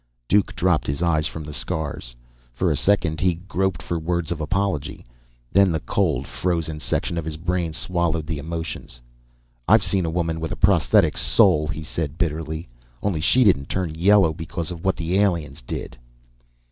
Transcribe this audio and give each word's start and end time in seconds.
Duke 0.27 0.55
dropped 0.55 0.87
his 0.87 1.03
eyes 1.03 1.27
from 1.27 1.43
the 1.43 1.53
scars. 1.53 2.15
For 2.55 2.71
a 2.71 2.75
second, 2.75 3.19
he 3.19 3.35
groped 3.35 3.83
for 3.83 3.99
words 3.99 4.31
of 4.31 4.41
apology. 4.41 5.05
Then 5.51 5.71
the 5.71 5.79
cold, 5.79 6.25
frozen 6.25 6.79
section 6.79 7.19
of 7.19 7.23
his 7.25 7.37
brain 7.37 7.71
swallowed 7.71 8.25
the 8.25 8.39
emotions. 8.39 8.99
"I've 9.67 9.83
seen 9.83 10.07
a 10.07 10.09
woman 10.09 10.39
with 10.39 10.51
a 10.51 10.55
prosthetic 10.55 11.17
soul," 11.17 11.67
he 11.67 11.83
said 11.83 12.17
bitterly. 12.17 12.67
"Only 13.03 13.21
she 13.21 13.43
didn't 13.43 13.69
turn 13.69 13.93
yellow 13.93 14.33
because 14.33 14.71
of 14.71 14.83
what 14.83 14.95
the 14.95 15.19
aliens 15.19 15.61
did!" 15.61 15.99